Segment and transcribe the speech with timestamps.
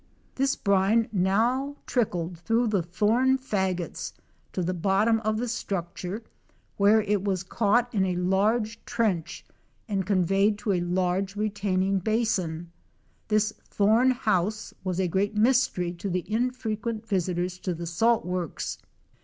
[0.33, 4.13] This brine now trickled through the thorn fag gots
[4.51, 6.23] to the bottom of the structure
[6.77, 9.45] where it was caught in a large trench
[9.87, 12.71] and conveyed to a large retaining basin.
[13.27, 18.79] This "thorn house" was a great mystery to the infrequent visitors to the salt works.